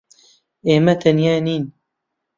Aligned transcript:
ئێمە 0.67 0.93
تەنیا 1.01 1.35
نین. 1.45 1.63